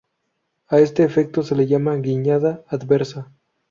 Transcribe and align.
A 0.67 0.79
este 0.79 1.03
efecto 1.03 1.43
se 1.43 1.53
le 1.55 1.67
llama 1.67 1.95
guiñada 1.95 2.65
adversa. 2.69 3.31